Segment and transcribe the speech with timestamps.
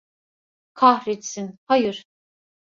[0.73, 2.05] Kahretsin, hayır!